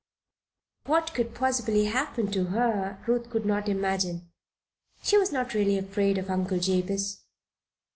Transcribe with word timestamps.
What 0.87 1.13
could 1.13 1.35
possibly 1.35 1.85
happen 1.85 2.31
to 2.31 2.45
her, 2.45 3.03
Ruth 3.05 3.29
could 3.29 3.45
not 3.45 3.69
imagine. 3.69 4.31
She 5.03 5.15
was 5.15 5.31
not 5.31 5.53
really 5.53 5.77
afraid 5.77 6.17
of 6.17 6.27
Uncle 6.27 6.57
Jabez. 6.57 7.21